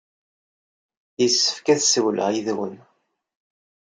[1.21, 2.75] Yessefk ad ssiwleɣ yid-wen.